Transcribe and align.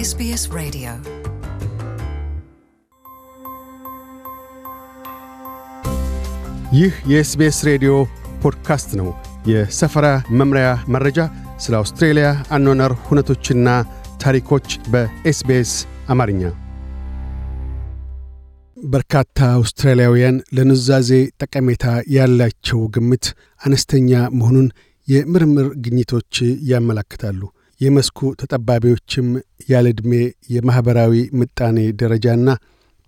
SBS 0.00 0.42
Radio. 0.50 0.90
ይህ 6.72 6.94
የ 7.10 7.29
SBS 7.29 7.58
ሬዲዮ 7.64 7.92
ፖድካስት 8.42 8.90
ነው። 9.00 9.08
የሰፈራ 9.46 10.06
መምሪያ 10.30 10.68
መረጃ፣ 10.88 11.18
ስለ 11.58 11.74
አውስትሬልያ 11.76 12.26
አኗኗር 12.50 12.92
ሁነቶችና 13.06 13.68
ታሪኮች 14.20 14.78
በ 14.88 15.22
SBS 15.22 15.72
አማርኛ። 16.08 16.42
በርካታ 18.76 19.38
አውስትራሊያውያን 19.52 20.42
ለኑዛዜ 20.52 21.10
ጠቀሜታ 21.42 21.86
ያላቸው 22.08 22.82
ግምት 22.88 23.26
አነስተኛ 23.60 24.10
መሆኑን 24.32 24.68
የምርምር 25.08 25.68
ግኝቶች 25.80 26.34
ያመላክታሉ። 26.68 27.40
የመስኩ 27.80 28.18
ተጠባቢዎችም 28.40 29.28
ያለዕድሜ 29.70 30.12
የማኅበራዊ 30.54 31.14
ምጣኔ 31.40 31.78
ደረጃና 32.00 32.48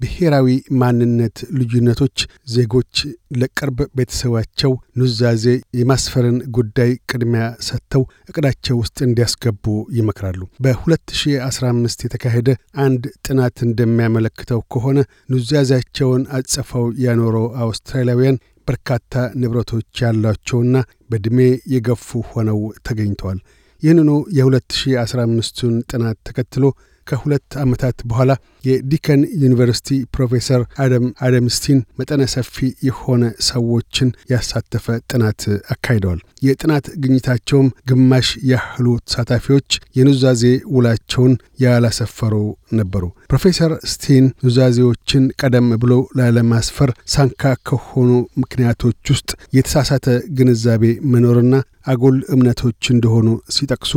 ብሔራዊ 0.00 0.48
ማንነት 0.80 1.36
ልዩነቶች 1.58 2.16
ዜጎች 2.52 2.94
ለቅርብ 3.40 3.78
ቤተሰባቸው 3.98 4.72
ኑዛዜ 4.96 5.44
የማስፈርን 5.78 6.38
ጉዳይ 6.56 6.90
ቅድሚያ 7.10 7.44
ሰጥተው 7.66 8.02
እቅዳቸው 8.28 8.76
ውስጥ 8.80 8.98
እንዲያስገቡ 9.06 9.66
ይመክራሉ። 9.98 10.40
በ2015 10.64 12.04
የተካሄደ 12.06 12.48
አንድ 12.86 13.04
ጥናት 13.26 13.56
እንደሚያመለክተው 13.68 14.62
ከሆነ 14.74 14.98
ኑዛዜያቸውን 15.34 16.24
አጽፈው 16.38 16.86
ያኖረው 17.04 17.48
አውስትራሊያውያን 17.64 18.40
በርካታ 18.68 19.12
ንብረቶች 19.40 20.02
ያሏቸውና 20.02 20.76
በዕድሜ 21.10 21.38
የገፉ 21.72 22.22
ሆነው 22.30 22.58
ተገኝተዋል። 22.86 23.40
ይህንኑ 23.82 24.10
የ2015ቱን 24.38 25.74
ጥናት 25.90 26.18
ተከትሎ 26.28 26.64
ከሁለት 27.06 27.52
ዓመታት 27.62 27.96
በኋላ 28.10 28.32
የዲከን 28.64 29.20
ዩኒቨርሲቲ 29.42 29.88
ፕሮፌሰር 30.14 30.62
አደም 30.82 31.06
አደም 31.26 31.52
ስቲን 31.52 31.78
መጠነ 32.00 32.22
ሰፊ 32.34 32.56
የሆነ 32.88 33.22
ሰዎችን 33.48 34.10
ያሳተፈ 34.32 34.96
ጥናት 35.10 35.40
አካሂደዋል። 35.74 36.20
የጥናት 36.42 36.86
ግኝታቸውም 37.02 37.68
ግማሽ 37.90 38.28
ያህሉ 38.50 38.86
ተሳታፊዎች 39.04 39.68
የኑዛዜ 39.98 40.44
ውላቸውን 40.76 41.34
ያላሰፈሩ 41.64 42.34
ነበሩ። 42.72 43.02
ፕሮፌሰር 43.28 43.72
ስቲን 43.92 44.24
ኑዛዜዎችን 44.44 45.24
ቀደም 45.40 45.68
ብሎ 45.82 45.92
ላለማስፈር 46.18 46.92
ሳንካ 47.14 47.54
ከሆኑ 47.68 48.10
ምክንያቶች 48.42 49.12
ውስጥ 49.14 49.30
የተሳሳተ 49.56 50.06
ግንዛቤ 50.38 50.84
መኖርና 51.12 51.54
አጉል 51.86 52.16
እምነቶች 52.34 52.90
እንደሆኑ 52.92 53.28
ሲጠቅሱ. 53.50 53.92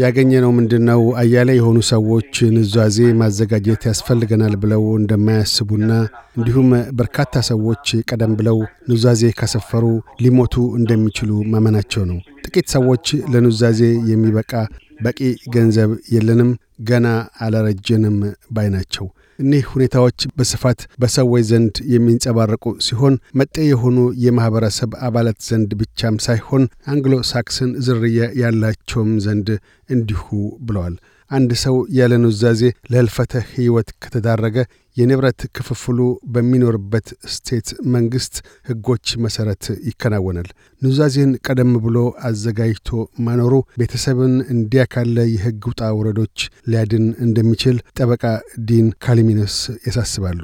ያገኘነው 0.00 0.50
ምንድን 0.56 0.82
ነው? 0.90 1.00
አያሌ 1.20 1.50
የሆኑ 1.56 1.78
ሰዎች 1.90 2.32
ኑዛዜ 2.56 2.98
ማዘጋጀት 3.20 3.82
ያስፈልገናል 3.90 4.54
ብለው 4.62 4.82
እንደማያስቡና 4.98 5.90
እንዲሁም 6.38 6.68
በርካታ 7.00 7.42
ሰዎች 7.50 7.86
ቀደም 8.10 8.34
ብለው 8.40 8.58
ኑዛዜ 8.90 9.32
ካሰፈሩ 9.40 9.84
ሊሞቱ 10.24 10.56
እንደሚችሉ 10.80 11.40
ማመናቸው 11.54 12.04
ነው። 12.10 12.18
ጥቂት 12.46 12.68
ሰዎች 12.76 13.06
ለኑዛዜ 13.34 13.80
የሚበቃ 14.10 14.52
በቂ 15.00 15.18
ገንዘብ 15.54 15.90
የለንም፣ 16.14 16.50
ገና 16.88 17.06
አላረጀንም 17.40 18.16
ባይ 18.52 18.68
ናቸው። 18.74 19.06
እኒህ 19.40 19.64
ሁኔታዎች 19.72 20.18
በስፋት 20.38 20.80
በሰዎች 21.02 21.44
ዘንድ 21.50 21.76
የሚንጸባረቁ 21.92 22.64
ሲሆን 22.86 23.14
መጤ 23.40 23.56
የሆኑ 23.68 23.96
የማኅበረሰብ 24.24 24.90
አባላት 25.08 25.38
ዘንድ 25.48 25.70
ብቻም 25.80 26.18
ሳይሆን 26.26 26.64
አንግሎ 26.92 27.14
ሳክሰን 27.30 27.72
ዝርያ 27.86 28.28
ያላቸውም 28.42 29.12
ዘንድ 29.26 29.48
እንዲሁ 29.88 30.24
ብለዋል። 30.66 30.96
አንድ 31.30 31.50
ሰው 31.62 31.76
ያለ 31.96 32.12
ኑዛዜ 32.22 32.60
ለህልፈተ 32.90 33.32
ሕይወት 33.50 33.88
ከተዳረገ 34.02 34.56
የንብረት 34.96 35.40
ክፍፍሉ 35.56 35.98
በሚኖርበት 36.32 37.06
state 37.34 37.68
መንግሥት 37.94 38.36
ሕጎች 38.68 39.06
መሠረት 39.24 39.64
ይከናወናል። 39.88 40.48
ኑዛዜን 40.82 41.32
ቀደም 41.46 41.72
ብሎ 41.84 41.98
አዘጋጅቶ 42.28 42.88
ማኖሩ 43.26 43.52
ቤተሰብን 43.80 44.34
እንዲያ 44.54 44.84
ካለ 44.92 45.16
የሕግ 45.34 45.68
ውጣ 45.70 45.92
ውረዶች 45.98 46.36
ሊያድን 46.70 47.06
እንደሚችል 47.26 47.78
ጠበቃ 47.98 48.24
ዲን 48.68 48.88
ካሊሚነስ 49.04 49.56
ያሳስባሉ። 49.88 50.42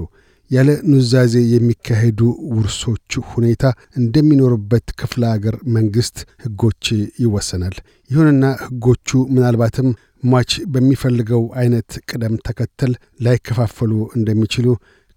ያለ 0.50 0.70
ኑዛዜ 0.90 1.36
የሚካሄዱ 1.52 2.20
ውርሶች 2.52 3.12
ሁኔታ 3.30 3.62
እንደሚኖርበት 4.00 4.86
ክፍለ 5.00 5.22
አገር 5.32 5.56
መንግሥት 5.76 6.18
ሕጎች 6.44 6.84
ይወሰናል። 7.22 7.74
ይሁንና 8.10 8.44
ሕጎቹ 8.62 9.08
ምናልባትም 9.34 9.88
ሟች 10.22 10.52
በሚፈልገው 10.72 11.42
አይነት 11.60 11.90
ቅደም 12.10 12.34
ተከተል 12.46 12.92
ላይከፋፈሉ 13.20 13.92
እንደሚችሉ 14.18 14.68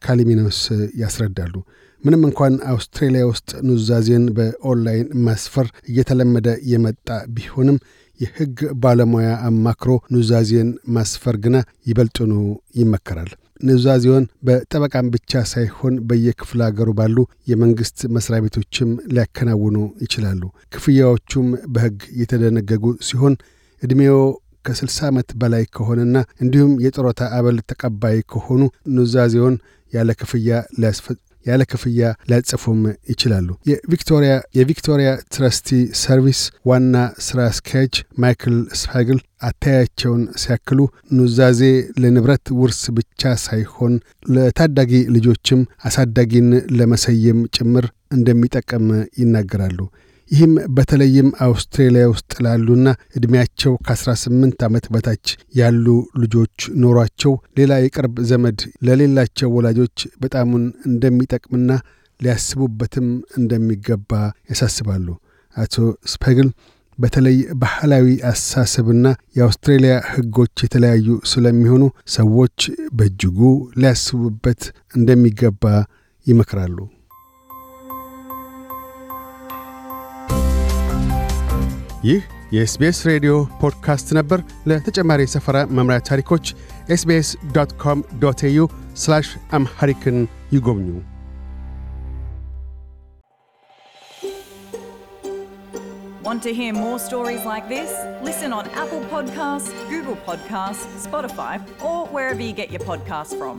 ካሊሚኖስ 0.01 0.59
ያስረዳሉ። 1.01 1.53
ምንም 2.03 2.21
እንኳን 2.27 2.53
አውስትሬሊያ 2.71 3.23
ውስጥ 3.29 3.49
ኑዛዜን 3.69 4.25
በኦንላይን 4.35 5.07
ማስፈር 5.25 5.67
እየተለመደ 5.89 6.47
የመጣ 6.71 7.07
ቢሆንም 7.35 7.77
የሕግ 8.19 8.55
ባለሙያ 8.83 9.29
አማክሮ 9.49 9.91
ኑዛዜን 10.13 10.69
ማስፈር 10.95 11.35
ግና 11.43 11.57
ይበልጥኑ 11.87 12.33
ይመከራል። 12.75 13.31
ኑዛዜውን 13.63 14.25
በጠበቃም 14.47 15.07
ብቻ 15.13 15.41
ሳይሆን 15.51 15.95
በየክፍለ 16.09 16.59
አገሩ 16.67 16.89
ባሉ 16.99 17.17
የመንግሥት 17.51 17.99
መስሪያ 18.15 18.39
ቤቶችም 18.45 18.91
ሊያከናውኑ 19.15 19.77
ይችላሉ። 20.03 20.41
ክፍያዎቹም 20.73 21.47
በሕግ 21.73 21.97
የተደነገጉ 22.21 22.85
ሲሆን 23.09 23.35
ዕድሜዎ 23.83 24.15
ከ60 24.65 24.99
ዓመት 25.09 25.29
በላይ 25.41 25.63
ከሆነና 25.75 26.15
እንዲሁም 26.43 26.73
የጡረታ 26.85 27.29
አበል 27.37 27.59
ተቀባይ 27.71 28.17
ከሆኑ 28.31 28.61
ኑዛዜውን 28.97 29.57
ያለ 29.93 30.09
ክፍያ 30.19 30.49
ያለ 31.45 31.63
ክፍያ 31.63 31.99
ሊያጽፉም 32.29 32.79
ይችላሉ። 33.11 33.47
የቪክቶሪያ 33.69 34.33
የቪክቶሪያ 34.57 35.09
trustee 35.33 35.69
service 36.01 36.41
ዋና 36.69 36.95
ሥራ 37.27 37.39
አስኪያጅ 37.51 37.93
ማይክል 38.23 38.57
ስፓግል 38.81 39.19
አተያያቸውን 39.49 40.23
ሲያክሉ 40.41 40.79
ኑዛዜ 41.11 41.61
ለንብረት 42.01 42.47
ውርስ 42.59 42.81
ብቻ 42.97 43.31
ሳይሆን 43.45 43.93
ለታዳጊ 44.35 44.93
ልጆችም 45.15 45.61
አሳዳጊን 45.89 46.49
ለመሰየም 46.79 47.41
ጭምር 47.57 47.87
እንደሚጠቅም 48.11 48.85
ይናገራሉ። 49.21 49.79
ይህም 50.31 50.53
በተለይም 50.75 51.29
አውስትሬሊያ 51.45 52.03
ውስጥ 52.11 52.31
ላሉና 52.45 52.87
ዕድሜያቸው 53.17 53.73
ከ18 53.87 54.65
ዓመት 54.67 54.85
በታች 54.93 55.27
ያሉ 55.59 55.85
ልጆች 56.23 56.55
ኖሯቸው 56.83 57.33
ሌላ 57.59 57.79
የቅርብ 57.81 58.17
ዘመድ 58.31 58.59
ለሌላቸው 58.87 59.49
ወላጆች 59.57 59.95
በጣሙን 60.23 60.65
እንደሚጠቅምና 60.89 61.71
ሊያስቡበትም 62.19 63.07
እንደሚገባ 63.39 64.11
ያሳስባሉ። 64.51 65.07
አቶ 65.55 65.75
ስፐግል 66.13 66.49
በተለይ 66.97 67.37
ባህላዊ 67.61 68.07
አስተሳሰብና 68.29 69.05
የአውስትሬልያ 69.37 69.93
ሕጎች 70.11 70.55
የተለያዩ 70.65 71.17
ስለሚሆኑ 71.31 71.83
ሰዎች 72.15 72.57
በእጅጉ 72.97 73.39
ሊያስቡበት 73.81 74.63
እንደሚገባ 74.93 75.63
ይመክራሉ። 76.27 76.77
ይህ 82.04 82.22
የኤስቤስ 82.52 82.98
ሬዲዮ 83.06 83.32
ፖድካስት 83.60 84.08
ነበር። 84.12 84.40
ለተጨማሪ 84.66 85.20
የሰፈራ 85.24 85.58
መምሪያ 85.70 85.98
ታሪኮች 86.08 86.46
ኤስቤስ 86.88 87.28
ዶት 87.52 87.72
ኮም 87.82 88.00
ዶት 88.18 88.42
ኤዩ 88.44 88.66
አምሐሪክን 89.52 90.18
ይጎብኙ። 90.52 90.88
Want 96.24 96.42
to 96.42 96.52
hear 96.54 96.72
more 96.74 96.98
stories 96.98 97.44
like 97.44 97.66
this? 97.68 97.90
Listen 98.22 98.50
on 98.52 98.66
Apple 98.74 99.02
Podcasts, 99.04 99.68
Google 99.88 100.16
Podcasts, 100.26 100.84
Spotify, 101.06 101.54
or 101.84 102.06
wherever 102.06 102.40
you 102.40 102.54
get 102.54 102.70
your 102.70 102.80
podcasts 102.82 103.34
from. 103.38 103.56